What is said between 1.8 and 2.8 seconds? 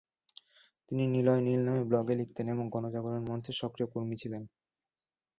ব্লগে লিখতেন এবং